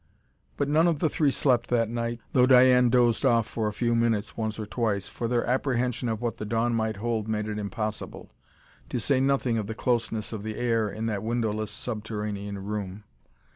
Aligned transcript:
But 0.57 0.67
none 0.67 0.87
of 0.87 0.97
the 0.97 1.09
three 1.11 1.29
slept 1.29 1.67
that 1.69 1.87
night, 1.87 2.21
though 2.33 2.47
Diane 2.47 2.89
dozed 2.89 3.23
off 3.23 3.45
for 3.45 3.67
a 3.67 3.71
few 3.71 3.93
minutes 3.93 4.35
once 4.35 4.59
or 4.59 4.65
twice, 4.65 5.07
for 5.07 5.27
their 5.27 5.45
apprehension 5.45 6.09
of 6.09 6.23
what 6.23 6.37
the 6.37 6.43
dawn 6.43 6.73
might 6.73 6.95
hold 6.97 7.27
made 7.27 7.47
it 7.47 7.59
impossible, 7.59 8.31
to 8.89 8.99
say 8.99 9.19
nothing 9.19 9.59
of 9.59 9.67
the 9.67 9.75
closeness 9.75 10.33
of 10.33 10.41
the 10.41 10.55
air 10.57 10.89
in 10.89 11.05
that 11.05 11.21
windowless 11.21 11.69
subterranean 11.69 12.57
room. 12.65 13.03